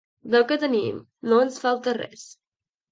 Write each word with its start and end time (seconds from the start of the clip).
Del 0.35 0.45
que 0.51 0.57
tenim, 0.63 0.97
no 1.31 1.43
ens 1.47 1.63
falta 1.67 1.97
res. 2.03 2.27